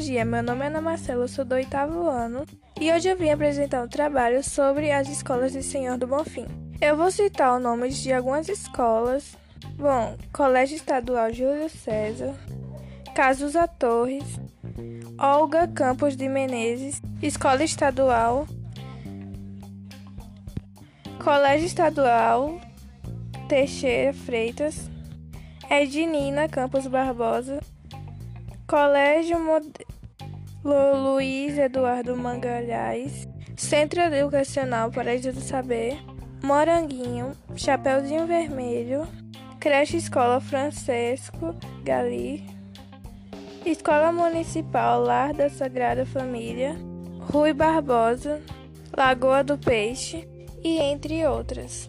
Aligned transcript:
dia, 0.00 0.24
meu 0.26 0.42
nome 0.42 0.62
é 0.62 0.66
Ana 0.66 0.80
Marcela, 0.80 1.26
sou 1.26 1.44
do 1.44 1.54
oitavo 1.54 2.06
ano 2.06 2.44
e 2.78 2.92
hoje 2.92 3.08
eu 3.08 3.16
vim 3.16 3.30
apresentar 3.30 3.82
um 3.82 3.88
trabalho 3.88 4.42
sobre 4.44 4.92
as 4.92 5.08
escolas 5.08 5.52
de 5.52 5.62
Senhor 5.62 5.96
do 5.96 6.06
Bonfim. 6.06 6.46
Eu 6.80 6.96
vou 6.96 7.10
citar 7.10 7.56
os 7.56 7.62
nomes 7.62 7.96
de 7.96 8.12
algumas 8.12 8.48
escolas. 8.48 9.36
Bom, 9.76 10.16
Colégio 10.32 10.76
Estadual 10.76 11.32
Júlio 11.32 11.68
César, 11.70 12.34
Casusa 13.14 13.66
Torres, 13.66 14.38
Olga 15.18 15.66
Campos 15.68 16.14
de 16.14 16.28
Menezes, 16.28 17.00
Escola 17.22 17.64
Estadual, 17.64 18.46
Colégio 21.24 21.66
Estadual 21.66 22.60
Teixeira 23.48 24.12
Freitas, 24.12 24.90
Ednina 25.70 26.48
Campos 26.48 26.86
Barbosa, 26.86 27.60
Colégio 28.70 29.40
Mod... 29.40 29.66
Luiz 30.62 31.58
Eduardo 31.58 32.16
Mangalhães, 32.16 33.26
Centro 33.56 34.00
Educacional 34.00 34.92
Paraíso 34.92 35.32
do 35.32 35.40
Saber, 35.40 35.98
Moranguinho, 36.40 37.32
Chapeuzinho 37.56 38.28
Vermelho, 38.28 39.08
Creche 39.58 39.96
Escola 39.96 40.40
Francesco 40.40 41.52
Gali, 41.82 42.46
Escola 43.66 44.12
Municipal 44.12 45.00
Lar 45.00 45.34
da 45.34 45.50
Sagrada 45.50 46.06
Família, 46.06 46.76
Rui 47.32 47.52
Barbosa, 47.52 48.40
Lagoa 48.96 49.42
do 49.42 49.58
Peixe 49.58 50.28
e 50.62 50.78
entre 50.78 51.26
outras. 51.26 51.88